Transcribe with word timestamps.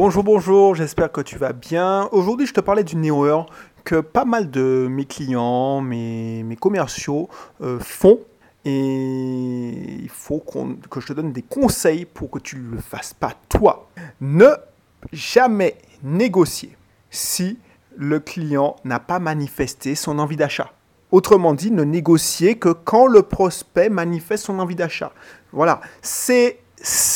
Bonjour, 0.00 0.22
bonjour, 0.22 0.76
j'espère 0.76 1.10
que 1.10 1.20
tu 1.20 1.38
vas 1.38 1.52
bien. 1.52 2.08
Aujourd'hui, 2.12 2.46
je 2.46 2.54
te 2.54 2.60
parlais 2.60 2.84
d'une 2.84 3.04
erreur 3.04 3.46
que 3.82 3.96
pas 3.96 4.24
mal 4.24 4.48
de 4.48 4.86
mes 4.88 5.06
clients, 5.06 5.80
mes, 5.80 6.56
commerciaux 6.60 7.28
euh, 7.62 7.80
font. 7.80 8.20
Et 8.64 9.70
il 10.00 10.08
faut 10.08 10.38
que 10.88 11.00
je 11.00 11.06
te 11.08 11.12
donne 11.14 11.32
des 11.32 11.42
conseils 11.42 12.04
pour 12.04 12.30
que 12.30 12.38
tu 12.38 12.58
ne 12.58 12.76
le 12.76 12.80
fasses 12.80 13.12
pas 13.12 13.32
toi. 13.48 13.88
Ne 14.20 14.50
jamais 15.12 15.74
négocier 16.04 16.76
si 17.10 17.58
le 17.96 18.20
client 18.20 18.76
n'a 18.84 19.00
pas 19.00 19.18
manifesté 19.18 19.96
son 19.96 20.20
envie 20.20 20.36
d'achat. 20.36 20.70
Autrement 21.10 21.54
dit, 21.54 21.72
ne 21.72 21.82
négocier 21.82 22.56
que 22.56 22.68
quand 22.68 23.08
le 23.08 23.22
prospect 23.22 23.88
manifeste 23.88 24.44
son 24.44 24.60
envie 24.60 24.76
d'achat. 24.76 25.10
Voilà, 25.50 25.80
c'est 26.02 26.60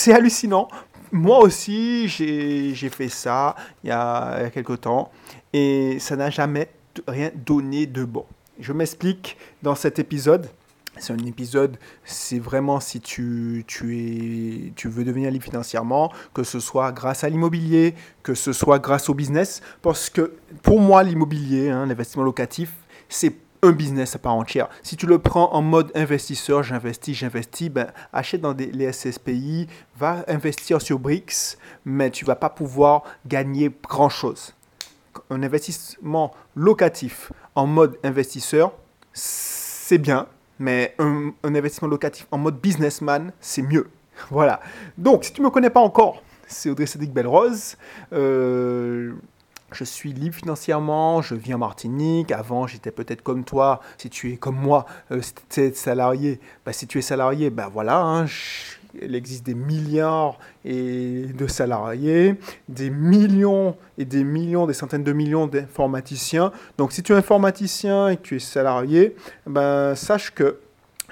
hallucinant 0.09 0.67
moi 1.13 1.41
aussi, 1.41 2.09
j'ai 2.09 2.89
fait 2.89 3.09
ça 3.09 3.55
il 3.85 3.89
y 3.89 3.91
a, 3.93 4.39
il 4.41 4.47
a 4.47 4.51
quelque 4.51 4.73
temps 4.73 5.13
et 5.53 5.99
ça 6.01 6.17
n'a 6.17 6.31
jamais 6.31 6.69
rien 7.07 7.31
donné 7.35 7.87
de 7.87 8.05
bon. 8.05 8.25
Je 8.59 8.73
m'explique 8.73 9.37
dans 9.63 9.75
cet 9.75 9.99
épisode. 9.99 10.49
C'est 10.99 11.15
un 11.15 11.25
épisode, 11.25 11.79
c'est 12.05 12.39
vraiment 12.39 12.79
si 12.79 13.01
tu, 13.01 13.65
tu, 13.67 13.97
es, 13.99 14.73
tu 14.77 14.89
veux 14.89 15.05
devenir 15.05 15.31
libre 15.31 15.45
financièrement, 15.45 16.13
que 16.35 16.43
ce 16.43 16.61
soit 16.61 16.93
grâce 16.93 17.25
à 17.25 17.31
l'immobilier, 17.31 17.95
que 18.23 18.35
ce 18.35 18.53
soit 18.53 18.79
grâce 18.79 19.09
au 19.09 19.15
business. 19.15 19.63
Parce 19.81 20.11
que 20.11 20.35
pour 20.63 20.81
moi, 20.81 21.03
l'immobilier, 21.03 21.71
hein, 21.71 21.87
l'investissement 21.87 22.25
locatif, 22.25 22.73
c'est 23.09 23.35
un 23.63 23.73
business 23.73 24.17
à 24.17 24.19
part 24.19 24.35
entière. 24.35 24.69
Si 24.83 24.97
tu 24.97 25.07
le 25.07 25.19
prends 25.19 25.53
en 25.53 25.63
mode 25.63 25.93
investisseur, 25.95 26.63
j'investis, 26.63 27.17
j'investis, 27.17 27.71
ben, 27.71 27.93
achète 28.13 28.41
dans 28.41 28.55
des, 28.55 28.67
les 28.67 28.93
SSPI, 28.93 29.69
va 29.97 30.25
investir 30.27 30.83
sur 30.83 30.99
BRICS, 30.99 31.59
mais 31.85 32.11
tu 32.11 32.25
vas 32.25 32.35
pas 32.35 32.51
pouvoir 32.51 33.05
gagner 33.27 33.71
grand-chose. 33.89 34.55
Un 35.31 35.43
investissement 35.43 36.33
locatif 36.57 37.33
en 37.55 37.67
mode 37.67 37.99
investisseur, 38.03 38.73
c'est 39.13 39.99
bien, 39.99 40.27
mais 40.59 40.95
un, 40.99 41.33
investissement 41.45 41.89
locatif 41.89 42.27
en 42.33 42.39
mode 42.39 42.61
businessman, 42.61 43.33
c'est 43.41 43.63
mieux. 43.63 43.89
Voilà. 44.31 44.61
Donc, 44.99 45.25
si 45.25 45.33
tu 45.33 45.41
ne 45.41 45.47
me 45.47 45.51
connais 45.51 45.71
pas 45.71 45.81
encore, 45.81 46.23
c'est 46.49 46.69
Audrey 46.69 46.87
Cédric 46.87 47.13
Belrose. 47.13 47.77
Euh, 48.13 49.13
je 49.73 49.85
suis 49.85 50.13
libre 50.13 50.35
financièrement, 50.35 51.23
je 51.23 51.35
vis 51.35 51.55
en 51.55 51.59
Martinique. 51.59 52.33
Avant, 52.33 52.67
j'étais 52.67 52.91
peut-être 52.91 53.23
comme 53.23 53.45
toi. 53.45 53.81
Si 53.99 54.11
tu 54.11 54.33
es 54.33 54.37
comme 54.37 54.57
moi, 54.57 54.87
euh, 55.11 55.21
salarié, 55.75 56.41
bah, 56.65 56.73
si 56.73 56.87
tu 56.87 56.99
es 56.99 57.03
salarié, 57.03 57.51
ben 57.51 57.69
voilà, 57.69 58.01
hein, 58.01 58.27
il 59.01 59.15
existe 59.15 59.45
des 59.45 59.55
milliards 59.55 60.39
et 60.65 61.27
de 61.27 61.47
salariés, 61.47 62.37
des 62.69 62.91
millions 62.91 63.77
et 63.99 64.05
des 64.05 64.25
millions, 64.25 64.67
des 64.67 64.75
centaines 64.75 65.05
de 65.05 65.13
millions 65.13 65.47
d'informaticiens. 65.47 66.53
Donc, 66.79 66.93
si 66.93 67.03
tu 67.03 67.13
es 67.13 67.17
informaticien 67.17 68.09
et 68.09 68.17
que 68.17 68.23
tu 68.23 68.37
es 68.37 68.41
salarié, 68.41 69.17
ben, 69.47 69.95
sache 69.95 70.33
que 70.33 70.59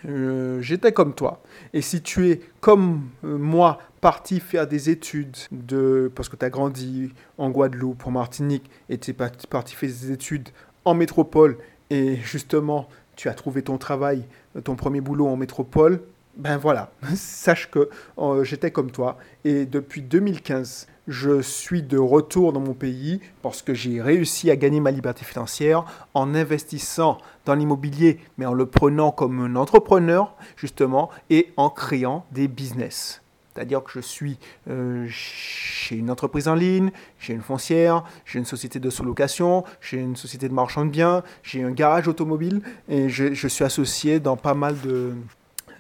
euh, 0.07 0.61
j'étais 0.61 0.93
comme 0.93 1.15
toi. 1.15 1.43
Et 1.73 1.83
si 1.83 2.03
tu 2.03 2.31
es 2.31 2.41
comme 2.61 3.03
euh, 3.25 3.37
moi, 3.37 3.79
parti 4.01 4.41
faire 4.41 4.67
des 4.67 4.91
études 4.91 5.37
de 5.51 6.11
parce 6.15 6.29
que 6.29 6.37
tu 6.37 6.45
as 6.45 6.51
grandi 6.51 7.13
en 7.39 7.51
Guadeloupe, 7.51 8.07
en 8.07 8.11
Martinique, 8.11 8.71
et 8.89 8.99
tu 8.99 9.11
es 9.11 9.15
parti 9.15 9.75
faire 9.75 9.89
des 9.89 10.13
études 10.13 10.49
en 10.85 10.95
métropole, 10.95 11.59
et 11.91 12.17
justement, 12.17 12.89
tu 13.17 13.29
as 13.29 13.35
trouvé 13.35 13.63
ton 13.63 13.79
travail, 13.79 14.25
ton 14.65 14.77
premier 14.77 15.01
boulot 15.01 15.27
en 15.27 15.37
métropole, 15.37 16.01
ben 16.37 16.57
voilà, 16.57 16.91
sache 17.15 17.71
que 17.71 17.91
euh, 18.19 18.45
j'étais 18.45 18.71
comme 18.71 18.91
toi, 18.91 19.19
et 19.45 19.67
depuis 19.67 20.01
2015, 20.01 20.87
je 21.09 21.43
suis 21.43 21.83
de 21.83 21.99
retour 21.99 22.53
dans 22.53 22.61
mon 22.61 22.73
pays 22.73 23.21
parce 23.43 23.63
que 23.63 23.75
j'ai 23.75 24.01
réussi 24.01 24.51
à 24.51 24.57
gagner 24.57 24.79
ma 24.79 24.93
liberté 24.93 25.25
financière 25.25 25.85
en 26.15 26.35
investissant 26.35 27.19
dans 27.47 27.57
l'immobilier, 27.57 28.21
mais 28.39 28.47
en 28.47 28.55
le 28.55 28.67
prenant 28.67 29.11
comme 29.11 29.41
un 29.41 29.57
entrepreneur, 29.57 30.37
justement, 30.57 31.11
et 31.29 31.53
en 31.57 31.69
créant 31.69 32.25
des 32.31 32.47
business. 32.47 33.23
C'est-à-dire 33.61 33.85
que 33.85 33.91
je 33.93 34.01
suis 34.01 34.39
euh, 34.71 35.07
chez 35.11 35.95
une 35.95 36.11
entreprise 36.11 36.49
en 36.49 36.55
ligne, 36.55 36.91
j'ai 37.19 37.35
une 37.35 37.43
foncière, 37.43 38.05
j'ai 38.25 38.39
une 38.39 38.47
société 38.47 38.81
de 38.81 38.89
sous-location, 38.89 39.65
j'ai 39.83 39.99
une 39.99 40.17
société 40.17 40.49
de 40.49 40.55
marchand 40.55 40.87
de 40.87 40.91
biens, 40.91 41.23
j'ai 41.43 41.63
un 41.63 41.71
garage 41.71 42.09
automobile 42.09 42.63
et 42.89 43.11
je 43.11 43.49
suis 43.49 43.63
associé 43.63 44.19
dans 44.19 44.39
pas 44.39 44.55
mal 44.55 44.81
de, 44.81 45.13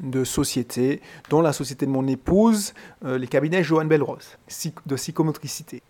de 0.00 0.24
sociétés, 0.24 1.00
dont 1.30 1.40
la 1.40 1.54
société 1.54 1.86
de 1.86 1.90
mon 1.90 2.06
épouse, 2.06 2.74
euh, 3.06 3.16
les 3.16 3.26
cabinets 3.26 3.62
Johan 3.62 3.86
Belrose, 3.86 4.36
de 4.84 4.94
psychomotricité. 4.96 5.82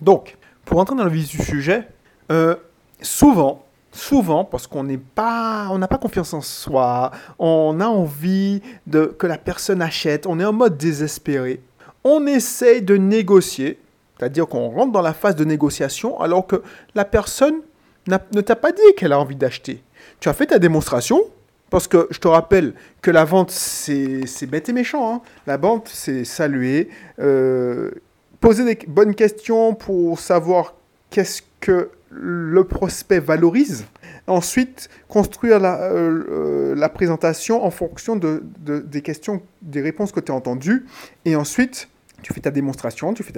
Donc, 0.00 0.36
pour 0.64 0.78
entrer 0.78 0.94
dans 0.94 1.02
le 1.02 1.10
vif 1.10 1.28
du 1.28 1.42
sujet, 1.42 1.88
euh, 2.30 2.54
souvent, 3.02 3.65
souvent, 3.96 4.44
parce 4.44 4.66
qu'on 4.66 4.84
n'est 4.84 4.98
pas, 4.98 5.68
on 5.70 5.78
n'a 5.78 5.88
pas 5.88 5.98
confiance 5.98 6.34
en 6.34 6.40
soi, 6.40 7.10
on 7.38 7.80
a 7.80 7.86
envie 7.86 8.62
de, 8.86 9.06
que 9.06 9.26
la 9.26 9.38
personne 9.38 9.82
achète, 9.82 10.26
on 10.26 10.38
est 10.38 10.44
en 10.44 10.52
mode 10.52 10.76
désespéré, 10.76 11.60
on 12.04 12.26
essaye 12.26 12.82
de 12.82 12.96
négocier, 12.96 13.78
c'est-à-dire 14.18 14.46
qu'on 14.46 14.68
rentre 14.68 14.92
dans 14.92 15.02
la 15.02 15.12
phase 15.12 15.36
de 15.36 15.44
négociation 15.44 16.20
alors 16.20 16.46
que 16.46 16.62
la 16.94 17.04
personne 17.04 17.56
ne 18.06 18.40
t'a 18.40 18.56
pas 18.56 18.72
dit 18.72 18.94
qu'elle 18.96 19.12
a 19.12 19.18
envie 19.18 19.36
d'acheter. 19.36 19.82
Tu 20.20 20.28
as 20.28 20.32
fait 20.32 20.46
ta 20.46 20.58
démonstration, 20.58 21.20
parce 21.70 21.88
que 21.88 22.06
je 22.10 22.18
te 22.18 22.28
rappelle 22.28 22.74
que 23.02 23.10
la 23.10 23.24
vente, 23.24 23.50
c'est 23.50 24.46
bête 24.46 24.68
et 24.68 24.72
méchant. 24.72 25.14
Hein. 25.14 25.20
La 25.46 25.56
vente, 25.56 25.88
c'est 25.92 26.24
saluer, 26.24 26.88
euh, 27.18 27.90
poser 28.40 28.64
des 28.64 28.86
bonnes 28.86 29.14
questions 29.14 29.74
pour 29.74 30.20
savoir 30.20 30.74
qu'est-ce 31.10 31.42
que 31.66 31.90
le 32.10 32.62
prospect 32.62 33.18
valorise. 33.18 33.86
Ensuite, 34.28 34.88
construire 35.08 35.58
la, 35.58 35.82
euh, 35.82 36.74
euh, 36.76 36.88
présentation 36.88 37.64
en 37.64 37.72
fonction 37.72 38.14
de, 38.14 38.44
des 38.64 39.02
questions, 39.02 39.42
des 39.62 39.80
réponses 39.80 40.12
que 40.12 40.20
tu 40.20 40.30
as 40.30 40.34
entendues. 40.36 40.86
Et 41.24 41.34
ensuite, 41.34 41.88
tu 42.22 42.32
fais 42.32 42.40
ta 42.40 42.52
démonstration, 42.52 43.14
tu 43.14 43.24
fais 43.24 43.32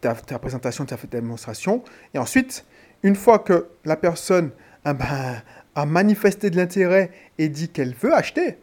ta, 0.00 0.14
ta, 0.14 0.38
présentation, 0.38 0.84
tu 0.84 0.94
as 0.94 0.96
fait 0.96 1.08
ta 1.08 1.18
démonstration. 1.18 1.82
Et 2.14 2.18
ensuite, 2.18 2.64
une 3.02 3.16
fois 3.16 3.40
que 3.40 3.66
la 3.84 3.96
personne 3.96 4.50
ah 4.84 4.94
ben, 4.94 5.42
a 5.74 5.84
manifesté 5.84 6.50
de 6.50 6.56
l'intérêt 6.56 7.10
et 7.38 7.48
dit 7.48 7.68
qu'elle 7.68 7.94
veut 7.94 8.14
acheter, 8.14 8.58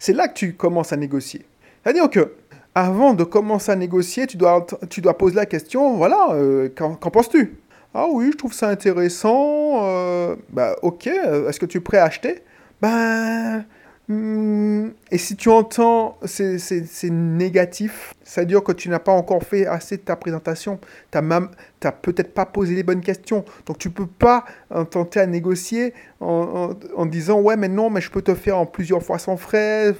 c'est 0.00 0.12
là 0.12 0.26
que 0.26 0.34
tu 0.34 0.54
commences 0.54 0.92
à 0.92 0.96
négocier. 0.96 1.46
C'est-à-dire 1.82 2.10
que 2.10 2.34
avant 2.74 3.14
de 3.14 3.22
commencer 3.22 3.70
à 3.70 3.76
négocier, 3.76 4.26
tu 4.26 4.36
dois, 4.36 4.66
tu 4.90 5.00
dois 5.00 5.16
poser 5.16 5.36
la 5.36 5.46
question, 5.46 5.96
voilà, 5.96 6.30
euh, 6.32 6.68
qu'en 6.74 6.96
penses-tu? 6.96 7.56
Ah 7.94 8.06
oui, 8.10 8.30
je 8.32 8.36
trouve 8.36 8.52
ça 8.52 8.68
intéressant. 8.68 9.84
Euh, 9.84 10.36
bah 10.50 10.76
ok, 10.82 11.06
euh, 11.06 11.48
est-ce 11.48 11.58
que 11.58 11.66
tu 11.66 11.78
es 11.78 11.80
prêt 11.80 11.98
à 11.98 12.04
acheter? 12.04 12.42
Ben, 12.80 13.64
Hmm, 14.10 14.88
et 15.10 15.18
si 15.18 15.36
tu 15.36 15.50
entends 15.50 16.16
c'est 16.24 17.10
négatif, 17.10 18.14
ça 18.24 18.40
veut 18.40 18.46
dire 18.46 18.62
que 18.62 18.72
tu 18.72 18.88
n'as 18.88 19.00
pas 19.00 19.12
encore 19.12 19.42
fait 19.42 19.66
assez 19.66 19.98
de 19.98 20.02
ta 20.02 20.16
présentation. 20.16 20.80
Tu 21.12 21.18
n'as 21.18 21.92
peut-être 21.92 22.32
pas 22.32 22.46
posé 22.46 22.74
les 22.74 22.82
bonnes 22.82 23.02
questions. 23.02 23.44
Donc 23.66 23.76
tu 23.76 23.88
ne 23.88 23.92
peux 23.92 24.06
pas 24.06 24.46
tenter 24.90 25.20
à 25.20 25.26
négocier 25.26 25.92
en, 26.20 26.74
disant 27.04 27.40
ouais 27.42 27.56
mais 27.58 27.68
non 27.68 27.90
mais 27.90 28.00
je 28.00 28.10
peux 28.10 28.22
te 28.22 28.34
faire 28.34 28.56
en 28.56 28.64
plusieurs 28.64 29.02
fois 29.02 29.18
sans 29.18 29.36
frais. 29.36 29.94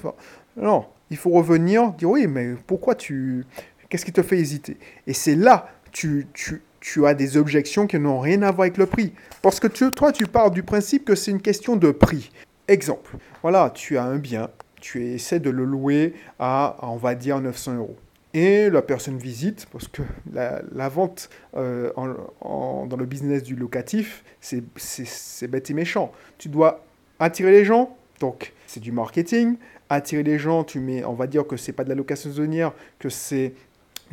non, 0.56 0.86
il 1.10 1.18
faut 1.18 1.30
revenir, 1.30 1.92
dire 1.92 2.08
oui 2.08 2.26
mais 2.26 2.54
pourquoi 2.66 2.94
tu... 2.94 3.44
Qu'est-ce 3.90 4.06
qui 4.06 4.12
te 4.12 4.22
fait 4.22 4.38
hésiter? 4.38 4.78
Et 5.06 5.12
c'est 5.12 5.34
là 5.34 5.68
tu, 5.92 6.26
tu, 6.32 6.62
tu 6.92 7.06
as 7.06 7.12
des 7.12 7.36
objections 7.36 7.86
qui 7.86 7.98
n'ont 7.98 8.18
rien 8.18 8.40
à 8.40 8.50
voir 8.50 8.62
avec 8.62 8.78
le 8.78 8.86
prix. 8.86 9.12
Parce 9.42 9.60
que 9.60 9.66
toi, 9.66 10.10
tu 10.10 10.26
pars 10.26 10.50
du 10.50 10.62
principe 10.62 11.04
que 11.04 11.14
c'est 11.14 11.30
une 11.30 11.42
question 11.42 11.76
de 11.76 11.90
prix. 11.90 12.30
Exemple, 12.66 13.16
voilà, 13.42 13.70
tu 13.74 13.98
as 13.98 14.04
un 14.04 14.16
bien, 14.16 14.48
tu 14.80 15.04
essaies 15.04 15.38
de 15.38 15.50
le 15.50 15.64
louer 15.64 16.14
à, 16.38 16.76
on 16.80 16.96
va 16.96 17.14
dire, 17.14 17.40
900 17.40 17.76
euros. 17.76 17.96
Et 18.32 18.70
la 18.70 18.80
personne 18.80 19.18
visite, 19.18 19.66
parce 19.70 19.86
que 19.86 20.00
la, 20.32 20.88
vente 20.88 21.28
euh, 21.56 21.90
dans 21.94 22.96
le 22.96 23.06
business 23.06 23.42
du 23.42 23.54
locatif, 23.54 24.24
c'est 24.40 25.46
bête 25.46 25.70
et 25.70 25.74
méchant. 25.74 26.10
Tu 26.38 26.48
dois 26.48 26.84
attirer 27.20 27.50
les 27.50 27.66
gens, 27.66 27.96
donc 28.18 28.54
c'est 28.66 28.80
du 28.80 28.92
marketing. 28.92 29.56
Attirer 29.90 30.22
les 30.22 30.38
gens, 30.38 30.64
tu 30.64 30.80
mets, 30.80 31.04
on 31.04 31.14
va 31.14 31.26
dire 31.26 31.46
que 31.46 31.56
c'est 31.58 31.72
pas 31.72 31.84
de 31.84 31.88
la 31.90 31.94
location 31.94 32.30
saisonnière, 32.30 32.72
que 32.98 33.08
c'est 33.10 33.52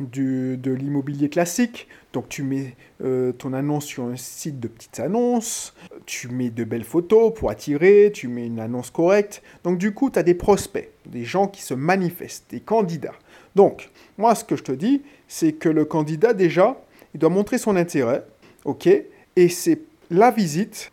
de 0.00 0.70
l'immobilier 0.72 1.28
classique. 1.28 1.88
Donc 2.16 2.30
tu 2.30 2.42
mets 2.42 2.74
euh, 3.04 3.32
ton 3.32 3.52
annonce 3.52 3.84
sur 3.84 4.04
un 4.04 4.16
site 4.16 4.58
de 4.58 4.68
petites 4.68 5.00
annonces, 5.00 5.74
tu 6.06 6.28
mets 6.28 6.48
de 6.48 6.64
belles 6.64 6.84
photos 6.84 7.34
pour 7.34 7.50
attirer, 7.50 8.10
tu 8.14 8.26
mets 8.26 8.46
une 8.46 8.58
annonce 8.58 8.90
correcte. 8.90 9.42
Donc 9.64 9.76
du 9.76 9.92
coup, 9.92 10.08
tu 10.08 10.18
as 10.18 10.22
des 10.22 10.32
prospects, 10.32 10.88
des 11.04 11.24
gens 11.24 11.46
qui 11.46 11.60
se 11.60 11.74
manifestent, 11.74 12.46
des 12.48 12.60
candidats. 12.60 13.12
Donc, 13.54 13.90
moi, 14.16 14.34
ce 14.34 14.44
que 14.44 14.56
je 14.56 14.62
te 14.62 14.72
dis, 14.72 15.02
c'est 15.28 15.52
que 15.52 15.68
le 15.68 15.84
candidat, 15.84 16.32
déjà, 16.32 16.82
il 17.12 17.20
doit 17.20 17.28
montrer 17.28 17.58
son 17.58 17.76
intérêt, 17.76 18.24
ok? 18.64 18.86
Et 19.36 19.48
c'est 19.50 19.80
la 20.10 20.30
visite, 20.30 20.92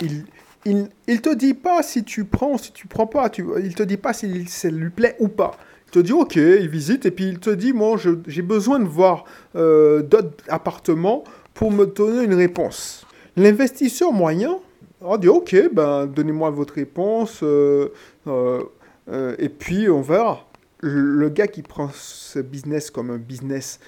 il, 0.00 0.26
il, 0.64 1.20
te 1.20 1.34
dit 1.34 1.54
pas 1.54 1.82
si 1.82 2.04
tu 2.04 2.24
prends, 2.24 2.56
si 2.56 2.72
tu 2.72 2.86
prends 2.86 3.08
pas, 3.08 3.30
tu, 3.30 3.44
il 3.64 3.74
te 3.74 3.82
dit 3.82 3.96
pas 3.96 4.12
si 4.12 4.46
ça 4.46 4.70
lui 4.70 4.90
plaît 4.90 5.16
ou 5.18 5.28
pas 5.28 5.58
te 5.90 5.98
dit 5.98 6.12
ok, 6.12 6.36
il 6.36 6.68
visite 6.68 7.06
et 7.06 7.10
puis 7.10 7.28
il 7.28 7.38
te 7.38 7.50
dit 7.50 7.72
moi 7.72 7.96
j'ai 8.26 8.42
besoin 8.42 8.78
de 8.78 8.84
voir 8.84 9.24
euh, 9.56 10.02
d'autres 10.02 10.44
appartements 10.48 11.24
pour 11.54 11.70
me 11.70 11.86
donner 11.86 12.24
une 12.24 12.34
réponse. 12.34 13.06
L'investisseur 13.36 14.12
moyen 14.12 14.58
a 15.04 15.18
dit 15.18 15.28
ok, 15.28 15.70
ben 15.72 16.06
donnez-moi 16.06 16.50
votre 16.50 16.74
réponse 16.74 17.40
euh, 17.42 17.88
euh, 18.26 19.34
et 19.38 19.48
puis 19.48 19.88
on 19.88 20.00
verra. 20.00 20.46
Le 20.82 21.28
gars 21.28 21.46
qui 21.46 21.62
prend 21.62 21.90
ce 21.92 22.38
business 22.38 22.90
comme 22.90 23.10
un 23.10 23.18
business 23.18 23.80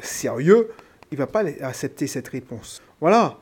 sérieux, 0.00 0.68
il 1.10 1.18
va 1.18 1.26
pas 1.26 1.42
accepter 1.60 2.06
cette 2.06 2.28
réponse. 2.28 2.80
Voilà, 3.00 3.36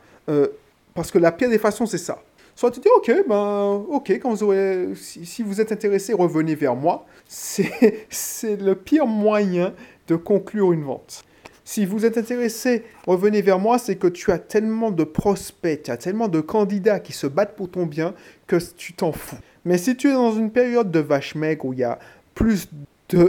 parce 0.95 1.11
que 1.11 1.19
la 1.19 1.33
pire 1.33 1.51
des 1.51 1.59
façons 1.59 1.85
c'est 1.85 1.99
ça 1.99 2.23
Soit 2.55 2.71
tu 2.71 2.81
dis, 2.81 2.89
ok, 2.97 3.25
ben, 3.29 3.85
ok, 3.89 4.11
quand 4.11 4.31
vous 4.31 4.43
aurez, 4.43 4.89
si, 4.95 5.43
vous 5.43 5.61
êtes 5.61 5.73
intéressé, 5.73 6.13
revenez 6.13 6.55
vers 6.55 6.77
moi. 6.77 7.07
C'est 7.29 8.61
le 8.61 8.75
pire 8.75 9.07
moyen 9.07 9.75
de 10.09 10.17
conclure 10.17 10.73
une 10.73 10.85
vente. 10.85 11.25
Si 11.65 11.87
vous 11.87 12.05
êtes 12.05 12.19
intéressé, 12.19 12.85
revenez 13.07 13.41
vers 13.41 13.59
moi, 13.59 13.79
c'est 13.79 13.95
que 13.95 14.09
tu 14.09 14.33
as 14.33 14.39
tellement 14.39 14.91
de 14.91 15.05
prospects, 15.05 15.85
tu 15.85 15.91
as 15.93 15.97
tellement 15.97 16.27
de 16.27 16.41
candidats 16.41 16.99
qui 16.99 17.13
se 17.13 17.29
battent 17.29 17.55
pour 17.55 17.71
ton 17.71 17.87
bien 17.87 18.15
que 18.49 18.57
tu 18.77 18.95
t'en 18.95 19.13
fous. 19.13 19.39
Mais 19.65 19.79
si 19.79 19.97
tu 19.97 20.11
es 20.11 20.13
dans 20.13 20.33
une 20.33 20.51
période 20.51 20.91
de 20.91 20.99
vache 20.99 21.37
maigre 21.37 21.67
où 21.67 21.73
il 21.73 21.79
y 21.79 21.85
a 21.85 22.01
plus 22.35 22.69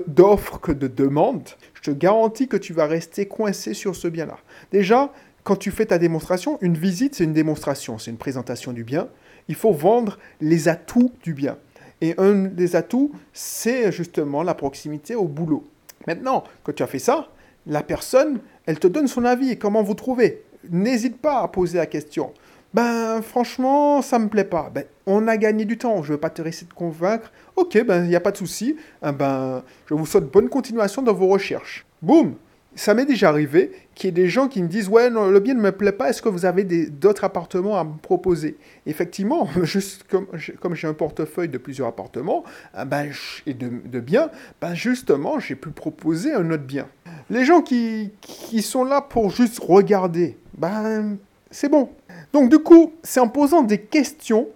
d'offres 0.07 0.59
que 0.59 0.71
de 0.71 0.87
demandes, 0.87 1.47
je 1.75 1.91
te 1.91 1.91
garantis 1.91 2.47
que 2.47 2.57
tu 2.57 2.73
vas 2.73 2.87
rester 2.87 3.27
coincé 3.27 3.73
sur 3.73 3.95
ce 3.95 4.07
bien-là. 4.07 4.39
Déjà, 4.71 5.13
quand 5.43 5.55
tu 5.55 5.71
fais 5.71 5.85
ta 5.85 5.97
démonstration, 5.97 6.57
une 6.61 6.77
visite, 6.77 7.15
c'est 7.15 7.23
une 7.23 7.33
démonstration, 7.33 7.97
c'est 7.97 8.11
une 8.11 8.17
présentation 8.17 8.71
du 8.71 8.83
bien. 8.83 9.09
Il 9.49 9.55
faut 9.55 9.73
vendre 9.73 10.17
les 10.39 10.67
atouts 10.69 11.11
du 11.21 11.33
bien. 11.33 11.57
Et 12.01 12.15
un 12.17 12.45
des 12.45 12.75
atouts, 12.75 13.11
c'est 13.33 13.91
justement 13.91 14.43
la 14.43 14.53
proximité 14.53 15.15
au 15.15 15.25
boulot. 15.25 15.67
Maintenant, 16.07 16.43
quand 16.63 16.73
tu 16.73 16.83
as 16.83 16.87
fait 16.87 16.99
ça, 16.99 17.29
la 17.65 17.83
personne, 17.83 18.39
elle 18.65 18.79
te 18.79 18.87
donne 18.87 19.07
son 19.07 19.25
avis. 19.25 19.57
Comment 19.57 19.83
vous 19.83 19.93
trouvez? 19.93 20.43
N'hésite 20.69 21.17
pas 21.17 21.41
à 21.41 21.47
poser 21.47 21.77
la 21.77 21.85
question. 21.85 22.33
Ben, 22.73 23.21
franchement, 23.21 24.01
ça 24.01 24.19
me 24.19 24.27
plaît 24.27 24.43
pas. 24.45 24.71
Ben, 24.73 24.85
on 25.05 25.27
a 25.27 25.37
gagné 25.37 25.65
du 25.65 25.77
temps. 25.77 26.03
Je 26.03 26.09
ne 26.09 26.13
veux 26.13 26.19
pas 26.19 26.29
te 26.29 26.41
essayer 26.41 26.67
de 26.67 26.73
convaincre. 26.73 27.31
Ok, 27.55 27.83
ben, 27.85 28.03
il 28.03 28.09
n'y 28.09 28.15
a 28.15 28.19
pas 28.19 28.31
de 28.31 28.37
souci. 28.37 28.77
Eh 29.05 29.11
ben, 29.11 29.63
je 29.87 29.93
vous 29.93 30.05
souhaite 30.05 30.31
bonne 30.31 30.49
continuation 30.49 31.01
dans 31.01 31.13
vos 31.13 31.27
recherches. 31.27 31.85
Boum 32.01 32.35
ça 32.75 32.93
m'est 32.93 33.05
déjà 33.05 33.29
arrivé 33.29 33.71
qu'il 33.95 34.07
y 34.07 34.09
ait 34.09 34.11
des 34.11 34.29
gens 34.29 34.47
qui 34.47 34.61
me 34.61 34.67
disent 34.67 34.89
Ouais, 34.89 35.09
non, 35.09 35.29
le 35.29 35.39
bien 35.39 35.53
ne 35.53 35.61
me 35.61 35.71
plaît 35.71 35.91
pas, 35.91 36.09
est-ce 36.09 36.21
que 36.21 36.29
vous 36.29 36.45
avez 36.45 36.63
d'autres 36.63 37.23
appartements 37.23 37.79
à 37.79 37.83
me 37.83 37.97
proposer? 37.97 38.57
Effectivement, 38.85 39.47
juste 39.63 40.05
comme, 40.09 40.27
j'ai 40.75 40.87
un 40.87 40.93
portefeuille 40.93 41.49
de 41.49 41.57
plusieurs 41.57 41.87
appartements 41.87 42.43
ah 42.73 42.85
ben, 42.85 43.11
et 43.45 43.53
de, 43.53 43.69
de 43.85 43.99
biens, 43.99 44.29
ben 44.61 44.73
justement, 44.73 45.39
j'ai 45.39 45.55
pu 45.55 45.69
proposer 45.69 46.33
un 46.33 46.49
autre 46.51 46.63
bien. 46.63 46.87
Les 47.29 47.45
gens 47.45 47.61
qui, 47.61 48.11
qui 48.21 48.61
sont 48.61 48.83
là 48.83 49.01
pour 49.01 49.29
juste 49.29 49.59
regarder, 49.59 50.37
ben 50.57 51.17
c'est 51.51 51.69
bon. 51.69 51.89
Donc, 52.33 52.49
du 52.49 52.59
coup, 52.59 52.93
c'est 53.03 53.19
en 53.19 53.27
posant 53.27 53.61
des 53.61 53.79
questions 53.79 54.47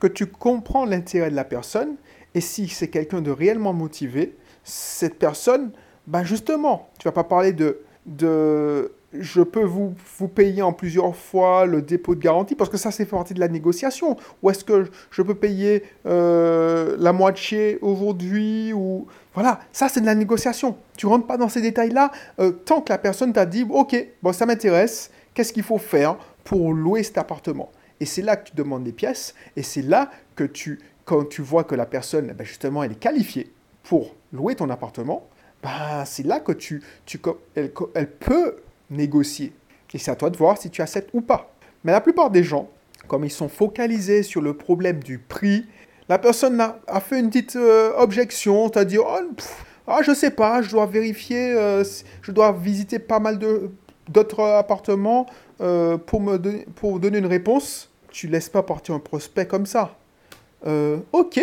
que 0.00 0.06
tu 0.06 0.26
comprends 0.26 0.84
l'intérêt 0.84 1.30
de 1.30 1.36
la 1.36 1.44
personne 1.44 1.96
et 2.34 2.40
si 2.40 2.68
c'est 2.68 2.88
quelqu'un 2.88 3.20
de 3.20 3.30
réellement 3.30 3.72
motivé, 3.72 4.36
cette 4.62 5.18
personne 5.18 5.72
ben 6.08 6.24
justement, 6.24 6.88
tu 6.98 7.06
vas 7.06 7.12
pas 7.12 7.24
parler 7.24 7.52
de, 7.52 8.90
je 9.12 9.42
peux 9.42 9.62
vous, 9.62 9.94
payer 10.34 10.62
en 10.62 10.72
plusieurs 10.72 11.14
fois 11.14 11.66
le 11.66 11.82
dépôt 11.82 12.14
de 12.14 12.20
garantie, 12.20 12.54
parce 12.54 12.70
que 12.70 12.78
ça, 12.78 12.90
c'est 12.90 13.04
partie 13.04 13.34
de 13.34 13.40
la 13.40 13.48
négociation. 13.48 14.16
Ou 14.42 14.48
est-ce 14.48 14.64
que 14.64 14.86
je 15.10 15.22
peux 15.22 15.34
payer 15.34 15.84
euh, 16.06 16.96
la 16.98 17.12
moitié 17.12 17.78
aujourd'hui 17.82 18.72
ou... 18.72 19.06
Voilà, 19.34 19.60
ça, 19.70 19.90
c'est 19.90 20.00
de 20.00 20.06
la 20.06 20.14
négociation. 20.14 20.76
Tu 20.96 21.06
rentres 21.06 21.26
pas 21.26 21.36
dans 21.36 21.50
ces 21.50 21.60
détails-là 21.60 22.10
euh, 22.40 22.52
tant 22.52 22.80
que 22.80 22.90
la 22.90 22.98
personne 22.98 23.34
t'a 23.34 23.44
dit, 23.44 23.66
OK, 23.68 23.94
bon, 24.22 24.32
ça 24.32 24.46
m'intéresse, 24.46 25.10
qu'est-ce 25.34 25.52
qu'il 25.52 25.62
faut 25.62 25.78
faire 25.78 26.16
pour 26.42 26.72
louer 26.72 27.02
cet 27.02 27.18
appartement? 27.18 27.70
Et 28.00 28.06
c'est 28.06 28.22
là 28.22 28.36
que 28.36 28.48
tu 28.48 28.56
demandes 28.56 28.84
des 28.84 28.92
pièces, 28.92 29.34
et 29.56 29.62
c'est 29.62 29.82
là 29.82 30.10
que 30.36 30.44
tu, 30.44 30.80
quand 31.04 31.28
tu 31.28 31.42
vois 31.42 31.64
que 31.64 31.74
la 31.74 31.84
personne, 31.84 32.32
ben 32.32 32.44
justement, 32.44 32.82
elle 32.82 32.92
est 32.92 32.98
qualifiée 32.98 33.52
pour 33.82 34.14
louer 34.32 34.54
ton 34.54 34.70
appartement, 34.70 35.28
bah, 35.62 36.04
c'est 36.04 36.24
là 36.26 36.40
que 36.40 36.52
tu, 36.52 36.82
tu 37.06 37.20
elle, 37.54 37.72
elle 37.94 38.10
peut 38.10 38.56
négocier. 38.90 39.52
Et 39.94 39.98
c'est 39.98 40.10
à 40.10 40.16
toi 40.16 40.30
de 40.30 40.36
voir 40.36 40.58
si 40.58 40.70
tu 40.70 40.82
acceptes 40.82 41.10
ou 41.12 41.20
pas. 41.20 41.52
Mais 41.84 41.92
la 41.92 42.00
plupart 42.00 42.30
des 42.30 42.42
gens, 42.42 42.68
comme 43.06 43.24
ils 43.24 43.30
sont 43.30 43.48
focalisés 43.48 44.22
sur 44.22 44.40
le 44.40 44.54
problème 44.54 45.02
du 45.02 45.18
prix, 45.18 45.66
la 46.08 46.18
personne 46.18 46.60
a, 46.60 46.78
a 46.86 47.00
fait 47.00 47.20
une 47.20 47.28
petite 47.28 47.56
euh, 47.56 47.92
objection, 47.96 48.70
tu 48.70 48.78
as 48.78 48.84
dit, 48.84 48.98
oh, 48.98 49.06
ah, 49.86 50.00
je 50.02 50.12
sais 50.14 50.30
pas, 50.30 50.62
je 50.62 50.70
dois 50.70 50.86
vérifier, 50.86 51.52
euh, 51.52 51.84
je 52.22 52.32
dois 52.32 52.52
visiter 52.52 52.98
pas 52.98 53.18
mal 53.18 53.38
d'autres 54.08 54.42
appartements 54.42 55.26
euh, 55.60 55.96
pour 55.96 56.20
me 56.20 56.38
pour 56.74 56.98
donner 57.00 57.18
une 57.18 57.26
réponse. 57.26 57.90
Tu 58.10 58.26
laisses 58.26 58.48
pas 58.48 58.62
partir 58.62 58.94
un 58.94 59.00
prospect 59.00 59.46
comme 59.46 59.66
ça. 59.66 59.96
ok, 61.12 61.40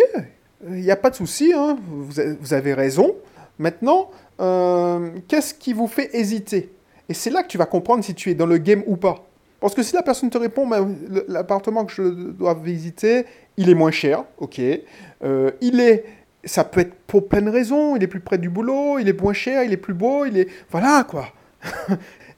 il 0.68 0.74
n'y 0.74 0.92
a 0.92 0.96
pas 0.96 1.10
de 1.12 1.16
souci, 1.16 1.54
hein, 1.54 1.78
vous, 1.88 2.06
vous, 2.40 2.54
avez 2.54 2.74
raison. 2.74 3.16
Maintenant, 3.60 4.10
euh, 4.42 5.10
qu'est-ce 5.28 5.54
qui 5.54 5.74
vous 5.74 5.88
fait 5.88 6.10
hésiter? 6.14 6.72
Et 7.10 7.14
c'est 7.14 7.30
là 7.30 7.44
que 7.44 7.48
tu 7.48 7.58
vas 7.58 7.66
comprendre 7.66 8.04
si 8.04 8.16
tu 8.16 8.32
es 8.32 8.36
dans 8.36 8.46
le 8.46 8.58
game 8.58 8.84
ou 8.88 8.98
pas. 8.98 9.26
Parce 9.60 9.74
que 9.74 9.84
si 9.84 9.96
la 9.96 10.04
personne 10.04 10.30
te 10.30 10.38
répond, 10.38 10.68
ben, 10.68 10.96
l'appartement 11.28 11.86
que 11.86 11.94
je 11.94 12.04
dois 12.04 12.54
visiter, 12.54 13.26
il 13.58 13.70
est 13.70 13.74
moins 13.74 13.92
cher, 13.92 14.26
ok. 14.38 14.60
Euh, 15.24 15.52
il 15.62 15.80
est, 15.80 16.06
ça 16.44 16.64
peut 16.64 16.82
être 16.82 16.94
pour 17.08 17.28
plein 17.28 17.42
de 17.42 17.50
raisons. 17.50 17.96
Il 17.96 18.04
est 18.04 18.08
plus 18.08 18.20
près 18.20 18.38
du 18.38 18.50
boulot, 18.50 19.00
il 19.00 19.08
est 19.08 19.20
moins 19.20 19.34
cher, 19.34 19.64
il 19.64 19.72
est 19.72 19.78
plus 19.78 19.94
beau, 19.94 20.26
il 20.26 20.38
est, 20.38 20.48
voilà 20.70 21.06
quoi. 21.08 21.30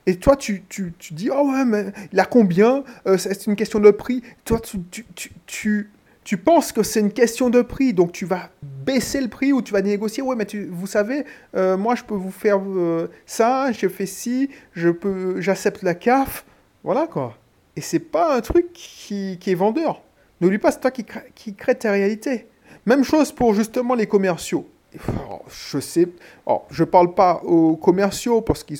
Et 0.06 0.16
toi, 0.16 0.38
tu, 0.38 0.64
tu, 0.70 0.94
tu, 0.98 1.14
dis, 1.14 1.30
oh 1.30 1.52
ouais, 1.52 1.66
mais 1.66 1.88
il 2.14 2.20
a 2.22 2.24
combien? 2.24 2.86
Euh, 3.08 3.18
C'est 3.18 3.46
une 3.46 3.58
question 3.58 3.80
de 3.80 3.92
prix. 3.92 4.24
Toi, 4.46 4.62
tu, 4.62 4.80
tu 4.90 5.32
tu 5.46 5.90
penses 6.36 6.74
que 6.74 6.84
c'est 6.84 7.00
une 7.00 7.14
question 7.14 7.50
de 7.50 7.62
prix, 7.62 7.94
donc 7.94 8.12
tu 8.12 8.26
vas 8.26 8.50
baisser 8.62 9.22
le 9.22 9.30
prix 9.30 9.54
ou 9.54 9.62
tu 9.62 9.72
vas 9.72 9.82
négocier. 9.82 10.22
Ouais, 10.22 10.36
mais 10.36 10.46
tu, 10.46 10.66
vous 10.66 10.88
savez, 10.88 11.24
euh, 11.56 11.78
moi 11.78 11.96
je 11.96 12.04
peux 12.04 12.16
vous 12.16 12.32
faire 12.32 12.60
euh, 12.60 13.10
ça, 13.26 13.72
je 13.72 13.88
fais 13.88 14.06
ci, 14.06 14.50
j'accepte 14.76 15.84
la 15.84 15.96
CAF, 15.96 16.46
voilà 16.84 17.08
quoi. 17.08 17.38
Et 17.78 17.82
c'est 17.82 18.00
pas 18.00 18.36
un 18.36 18.42
truc 18.42 18.74
qui, 18.74 19.40
est 19.46 19.56
vendeur. 19.56 20.02
N'oublie 20.42 20.58
pas, 20.58 20.72
c'est 20.72 20.82
toi 20.82 20.92
qui, 20.92 21.06
qui 21.34 21.54
crée 21.54 21.76
ta 21.76 21.92
réalité. 21.92 22.48
Même 22.86 23.04
chose 23.04 23.32
pour 23.32 23.54
justement 23.54 23.94
les 23.96 24.08
commerciaux 24.08 24.68
je 25.50 25.80
sais, 25.80 26.08
je 26.72 26.84
parle 26.84 27.14
pas 27.14 27.42
aux 27.44 27.76
commerciaux 27.76 28.42
parce 28.42 28.64
qu'ils 28.64 28.80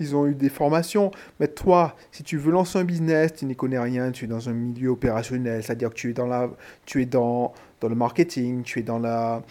ils 0.00 0.16
ont 0.16 0.26
eu 0.26 0.34
des 0.34 0.48
formations, 0.48 1.10
mais 1.38 1.48
toi, 1.48 1.96
si 2.12 2.22
tu 2.22 2.36
veux 2.36 2.52
lancer 2.52 2.78
un 2.78 2.84
business, 2.84 3.34
tu 3.34 3.44
n'y 3.44 3.54
connais 3.54 3.78
rien, 3.78 4.10
tu 4.10 4.24
es 4.24 4.28
dans 4.28 4.48
un 4.48 4.52
milieu 4.52 4.90
opérationnel, 4.90 5.62
c'est-à-dire 5.62 5.90
que 5.90 5.94
tu 5.94 6.10
es 6.10 6.12
dans 6.12 6.26
la, 6.26 6.50
tu 6.86 7.02
es 7.02 7.06
dans, 7.06 7.52
dans 7.80 7.88
le 7.88 7.94
marketing, 7.94 8.62
tu 8.62 8.80
es 8.80 8.82
dans 8.82 8.98
la, 8.98 9.42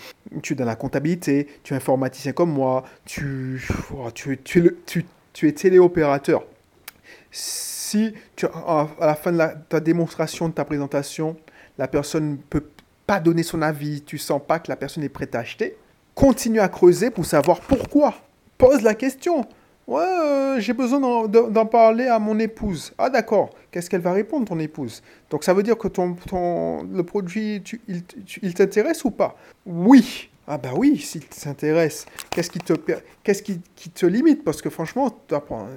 tu 0.42 0.54
es 0.54 0.56
dans 0.56 0.66
la 0.66 0.76
comptabilité, 0.76 1.48
tu 1.64 1.74
es 1.74 1.78
informaticien 1.78 2.34
comme 2.34 2.52
moi, 2.52 2.84
tu, 3.06 3.66
oh, 3.96 4.10
tu, 4.12 4.40
tu, 4.44 4.76
tu, 4.86 5.06
tu 5.32 5.48
es 5.48 5.52
téléopérateur. 5.52 6.44
Si 7.32 8.14
tu, 8.36 8.46
à 8.48 8.88
la 9.00 9.16
fin 9.16 9.32
de 9.32 9.44
ta 9.70 9.80
démonstration, 9.80 10.50
de 10.50 10.54
ta 10.54 10.66
présentation, 10.66 11.38
la 11.78 11.88
personne 11.88 12.32
ne 12.32 12.38
peut 12.38 12.68
pas 13.06 13.20
donner 13.20 13.44
son 13.44 13.62
avis, 13.62 14.02
tu 14.02 14.18
sens 14.18 14.42
pas 14.46 14.60
que 14.60 14.70
la 14.70 14.76
personne 14.76 15.04
est 15.04 15.10
prête 15.10 15.36
à 15.36 15.40
acheter, 15.40 15.76
continue 16.16 16.60
à 16.60 16.68
creuser 16.68 17.10
pour 17.10 17.26
savoir 17.26 17.60
pourquoi. 17.62 18.16
Pose 18.58 18.82
la 18.82 18.94
question. 18.94 19.46
Ouais, 19.86 20.02
euh, 20.02 20.60
j'ai 20.60 20.72
besoin 20.72 21.28
d'en 21.28 21.66
parler 21.66 22.08
à 22.08 22.18
mon 22.18 22.40
épouse. 22.40 22.94
Ah 22.98 23.10
d'accord, 23.10 23.50
qu'est-ce 23.70 23.90
qu'elle 23.90 24.02
va 24.02 24.14
répondre, 24.14 24.46
ton 24.48 24.60
épouse? 24.60 25.04
Donc 25.30 25.44
ça 25.44 25.54
veut 25.54 25.64
dire 25.64 25.78
que 25.78 25.90
ton, 25.90 26.16
le 26.90 27.04
produit, 27.04 27.62
il, 28.42 28.54
t'intéresse 28.54 29.04
ou 29.04 29.12
pas? 29.12 29.36
Oui. 29.66 30.30
Ah 30.48 30.58
bah 30.58 30.72
oui, 30.76 30.98
s'il 30.98 31.26
t'intéresse, 31.26 32.06
qu'est-ce 32.30 32.50
qui 32.50 32.60
te, 32.60 32.74
qu'est-ce 33.24 33.42
qui, 33.42 33.62
qui, 33.76 33.90
te 33.90 34.06
limite? 34.06 34.44
Parce 34.44 34.62
que 34.62 34.70
franchement, 34.70 35.10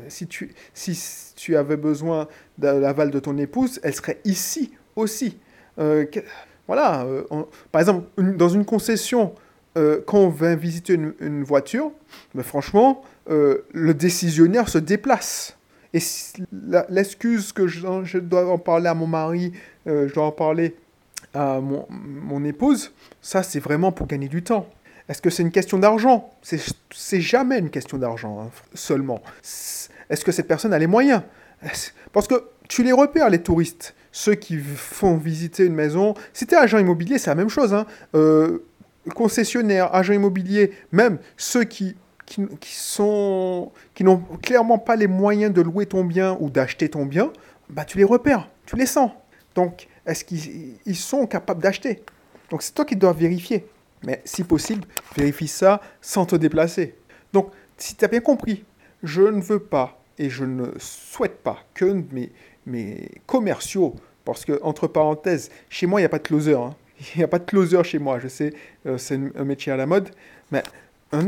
si 0.08 0.26
tu, 0.26 0.54
si 0.74 1.32
tu 1.36 1.56
avais 1.56 1.76
besoin 1.76 2.26
de 2.58 2.68
l'aval 2.68 3.12
de 3.12 3.20
ton 3.20 3.38
épouse, 3.38 3.80
elle 3.84 3.94
serait 3.94 4.18
ici 4.24 4.72
aussi. 4.96 5.38
Euh, 5.78 6.04
voilà, 6.66 7.04
euh, 7.04 7.22
par 7.70 7.80
exemple, 7.80 8.06
dans 8.18 8.48
une 8.48 8.64
concession, 8.64 9.34
euh, 9.76 10.00
quand 10.06 10.18
on 10.18 10.28
va 10.28 10.54
visiter 10.54 10.94
une, 10.94 11.44
voiture, 11.44 11.92
mais 12.34 12.42
franchement, 12.42 13.02
euh, 13.28 13.66
le 13.72 13.92
décisionnaire 13.92 14.68
se 14.68 14.78
déplace. 14.78 15.56
Et 15.92 15.98
l'excuse 16.88 17.52
que 17.52 17.66
je, 17.66 18.18
dois 18.18 18.50
en 18.50 18.58
parler 18.58 18.88
à 18.88 18.94
mon 18.94 19.06
mari, 19.06 19.52
euh, 19.86 20.08
je 20.08 20.14
dois 20.14 20.26
en 20.26 20.32
parler 20.32 20.76
à 21.34 21.60
mon, 21.60 22.44
épouse, 22.44 22.92
ça 23.20 23.42
c'est 23.42 23.60
vraiment 23.60 23.92
pour 23.92 24.06
gagner 24.06 24.28
du 24.28 24.42
temps. 24.42 24.68
Est-ce 25.08 25.20
que 25.20 25.30
c'est 25.30 25.42
une 25.42 25.50
question 25.50 25.78
d'argent? 25.78 26.30
C'est 26.42 27.20
jamais 27.20 27.58
une 27.58 27.70
question 27.70 27.98
d'argent 27.98 28.40
hein, 28.40 28.50
seulement. 28.74 29.22
Est-ce 29.42 30.24
que 30.24 30.32
cette 30.32 30.48
personne 30.48 30.72
a 30.72 30.78
les 30.78 30.86
moyens? 30.86 31.22
Parce 32.12 32.26
que 32.26 32.44
tu 32.68 32.82
les 32.82 32.92
repères, 32.92 33.28
les 33.28 33.42
touristes. 33.42 33.94
Ceux 34.10 34.34
qui 34.34 34.58
font 34.58 35.16
visiter 35.16 35.66
une 35.66 35.74
maison. 35.74 36.14
Si 36.32 36.46
tu 36.46 36.54
es 36.54 36.56
agent 36.56 36.78
immobilier, 36.78 37.18
c'est 37.18 37.30
la 37.30 37.34
même 37.34 37.50
chose. 37.50 37.74
Hein 37.74 37.86
concessionnaires, 39.14 39.94
agents 39.94 40.14
immobiliers, 40.14 40.72
même 40.92 41.18
ceux 41.36 41.64
qui, 41.64 41.96
qui, 42.26 42.46
sont, 42.74 43.72
qui 43.94 44.04
n'ont 44.04 44.22
clairement 44.42 44.78
pas 44.78 44.96
les 44.96 45.06
moyens 45.06 45.52
de 45.52 45.62
louer 45.62 45.86
ton 45.86 46.04
bien 46.04 46.36
ou 46.40 46.50
d'acheter 46.50 46.88
ton 46.88 47.06
bien, 47.06 47.32
bah, 47.70 47.84
tu 47.84 47.98
les 47.98 48.04
repères, 48.04 48.48
tu 48.66 48.76
les 48.76 48.86
sens. 48.86 49.10
Donc, 49.54 49.88
est-ce 50.06 50.24
qu'ils 50.24 50.96
sont 50.96 51.26
capables 51.26 51.62
d'acheter? 51.62 52.02
Donc, 52.50 52.62
c'est 52.62 52.74
toi 52.74 52.84
qui 52.84 52.96
dois 52.96 53.12
vérifier. 53.12 53.66
Mais 54.04 54.20
si 54.24 54.44
possible, 54.44 54.84
vérifie 55.16 55.48
ça 55.48 55.80
sans 56.00 56.26
te 56.26 56.36
déplacer. 56.36 56.94
Donc, 57.32 57.50
si 57.76 57.96
tu 57.96 58.04
as 58.04 58.08
bien 58.08 58.20
compris, 58.20 58.64
je 59.02 59.22
ne 59.22 59.40
veux 59.40 59.58
pas 59.58 60.00
et 60.18 60.30
je 60.30 60.44
ne 60.44 60.66
souhaite 60.78 61.42
pas 61.42 61.58
que 61.74 62.04
mes, 62.12 62.30
mes 62.66 63.10
commerciaux, 63.26 63.94
parce 64.24 64.44
que, 64.44 64.60
entre 64.62 64.86
parenthèses, 64.86 65.50
chez 65.68 65.86
moi, 65.86 66.00
il 66.00 66.02
n'y 66.02 66.06
a 66.06 66.10
pas 66.10 66.18
de 66.18 66.24
closer. 66.24 66.54
Hein. 66.54 66.74
Il 67.00 67.18
n'y 67.18 67.24
a 67.24 67.28
pas 67.28 67.38
de 67.38 67.44
closer 67.44 67.82
chez 67.84 67.98
moi, 67.98 68.18
je 68.18 68.28
sais, 68.28 68.54
euh, 68.86 68.98
c'est 68.98 69.18
un 69.36 69.44
métier 69.44 69.72
à 69.72 69.76
la 69.76 69.86
mode, 69.86 70.10
mais 70.50 70.62
un, 71.12 71.26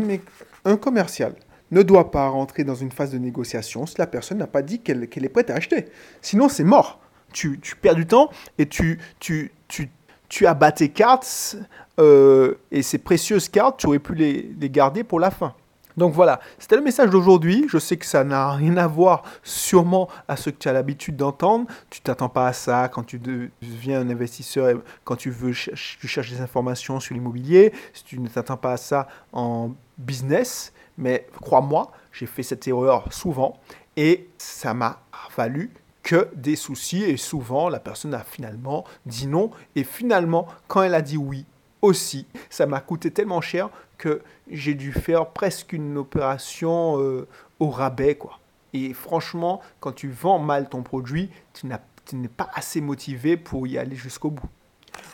un 0.65 0.77
commercial 0.77 1.35
ne 1.71 1.83
doit 1.83 2.11
pas 2.11 2.29
rentrer 2.29 2.65
dans 2.65 2.75
une 2.75 2.91
phase 2.91 3.11
de 3.11 3.19
négociation 3.19 3.87
si 3.87 3.97
la 3.99 4.07
personne 4.07 4.39
n'a 4.39 4.47
pas 4.47 4.63
dit 4.63 4.81
qu'elle 4.81 5.03
est 5.03 5.29
prête 5.29 5.51
à 5.51 5.55
acheter. 5.55 5.87
Sinon, 6.23 6.49
c'est 6.49 6.65
mort. 6.65 7.01
Tu, 7.33 7.61
tu, 7.61 7.77
perds 7.77 7.97
du 7.97 8.07
temps 8.07 8.31
et 8.57 8.67
tu, 8.67 8.99
tu, 9.21 9.53
tu, 9.69 9.91
tu 10.31 10.47
abats 10.47 10.73
tes 10.73 10.89
cartes 10.89 11.57
euh, 12.01 12.55
et 12.71 12.83
ces 12.83 12.97
précieuses 12.97 13.51
cartes, 13.51 13.81
tu 13.81 13.87
aurais 13.87 13.99
pu 13.99 14.15
les, 14.15 14.51
les 14.59 14.71
garder 14.71 15.05
pour 15.05 15.21
la 15.21 15.31
fin. 15.31 15.55
Donc 15.99 16.15
voilà, 16.15 16.41
c'était 16.59 16.77
le 16.77 16.83
message 16.83 17.11
d'aujourd'hui. 17.11 17.67
Je 17.69 17.79
sais 17.79 17.97
que 17.97 18.07
ça 18.07 18.25
n'a 18.25 18.53
rien 18.53 18.77
à 18.77 18.87
voir 18.87 19.23
sûrement 19.43 20.09
à 20.29 20.37
ce 20.37 20.51
que 20.51 20.57
tu 20.57 20.69
as 20.69 20.73
l'habitude 20.73 21.17
d'entendre. 21.17 21.67
Tu 21.91 22.01
t'attends 22.01 22.29
pas 22.29 22.47
à 22.47 22.53
ça 22.53 22.89
quand 22.89 23.03
tu 23.03 23.19
deviens 23.19 24.01
un 24.01 24.09
investisseur, 24.09 24.71
et 24.71 24.77
quand 25.05 25.17
tu 25.17 25.31
veux 25.31 25.53
tu 25.53 26.09
cherches 26.09 26.31
des 26.31 26.41
informations 26.41 27.01
sur 27.01 27.15
l'immobilier. 27.15 27.73
Tu 28.05 28.19
ne 28.19 28.29
t'attends 28.29 28.57
pas 28.57 28.73
à 28.73 28.77
ça 28.77 29.09
en 29.33 29.73
business. 29.99 30.73
Mais 30.97 31.27
crois-moi, 31.41 31.93
j'ai 32.13 32.27
fait 32.27 32.43
cette 32.43 32.67
erreur 32.67 33.13
souvent 33.13 33.59
et 33.97 34.29
ça 34.39 34.75
m'a 34.75 35.01
valu 35.37 35.73
que 36.03 36.29
des 36.35 36.57
soucis 36.57 37.03
et 37.03 37.17
souvent 37.17 37.69
la 37.69 37.81
personne 37.81 38.15
a 38.15 38.21
finalement 38.21 38.85
dit 39.07 39.27
non 39.27 39.51
et 39.77 39.85
finalement 39.85 40.47
quand 40.69 40.83
elle 40.83 40.95
a 40.95 41.03
dit 41.03 41.17
oui 41.17 41.45
aussi, 41.83 42.27
ça 42.51 42.67
m'a 42.67 42.81
coûté 42.81 43.11
tellement 43.11 43.41
cher 43.41 43.71
que 43.97 44.23
j'ai 44.51 44.75
dû 44.75 44.93
faire 44.93 45.31
presque 45.31 45.73
une 45.73 45.97
opération 45.99 47.01
euh, 47.01 47.27
au 47.59 47.71
rabais. 47.71 48.17
quoi. 48.17 48.39
Et 48.73 48.93
franchement, 48.95 49.61
quand 49.81 49.93
tu 49.93 50.09
vends 50.11 50.39
mal 50.39 50.69
ton 50.69 50.83
produit, 50.83 51.31
tu 51.55 51.67
n'es 51.67 52.29
pas 52.29 52.51
assez 52.55 52.81
motivé 52.81 53.37
pour 53.37 53.67
y 53.67 53.79
aller 53.79 53.97
jusqu'au 53.97 54.31
bout. 54.31 54.49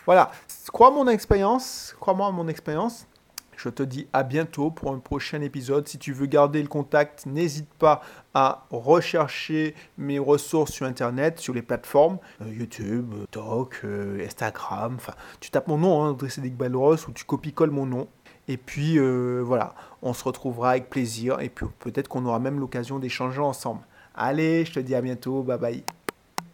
Voilà, 0.06 0.30
crois 0.72 0.90
mon 0.90 1.08
expérience, 1.08 1.94
crois-moi 2.00 2.30
mon 2.30 2.48
expérience, 2.48 3.06
je 3.56 3.68
te 3.68 3.82
dis 3.82 4.06
à 4.12 4.22
bientôt 4.22 4.70
pour 4.70 4.92
un 4.92 4.98
prochain 4.98 5.40
épisode. 5.40 5.88
Si 5.88 5.98
tu 5.98 6.12
veux 6.12 6.26
garder 6.26 6.62
le 6.62 6.68
contact, 6.68 7.26
n'hésite 7.26 7.72
pas 7.74 8.02
à 8.34 8.66
rechercher 8.70 9.74
mes 9.98 10.18
ressources 10.18 10.72
sur 10.72 10.86
Internet, 10.86 11.38
sur 11.38 11.54
les 11.54 11.62
plateformes, 11.62 12.18
euh, 12.42 12.52
YouTube, 12.52 13.14
Talk, 13.30 13.80
euh, 13.84 14.24
Instagram. 14.24 14.94
Enfin, 14.96 15.14
tu 15.40 15.50
tapes 15.50 15.68
mon 15.68 15.78
nom, 15.78 16.02
hein, 16.02 16.10
André 16.10 16.28
Cédric 16.28 16.56
Balros, 16.56 16.96
ou 17.08 17.12
tu 17.12 17.24
copies-colles 17.24 17.70
mon 17.70 17.86
nom. 17.86 18.08
Et 18.48 18.56
puis 18.56 18.98
euh, 18.98 19.42
voilà, 19.44 19.74
on 20.02 20.12
se 20.12 20.24
retrouvera 20.24 20.70
avec 20.70 20.90
plaisir. 20.90 21.40
Et 21.40 21.48
puis 21.48 21.66
peut-être 21.78 22.08
qu'on 22.08 22.26
aura 22.26 22.38
même 22.38 22.60
l'occasion 22.60 22.98
d'échanger 22.98 23.40
ensemble. 23.40 23.80
Allez, 24.14 24.64
je 24.64 24.74
te 24.74 24.80
dis 24.80 24.94
à 24.94 25.00
bientôt. 25.00 25.42
Bye 25.42 25.58
bye. 25.58 25.84